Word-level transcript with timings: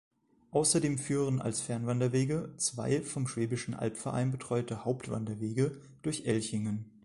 Außerdem 0.49 0.97
führen 0.97 1.39
als 1.39 1.61
Fernwanderwege 1.61 2.55
zwei 2.57 3.01
vom 3.01 3.27
Schwäbischen 3.27 3.75
Albverein 3.75 4.31
betreute 4.31 4.83
Hauptwanderwege 4.83 5.79
durch 6.01 6.25
Elchingen. 6.25 6.85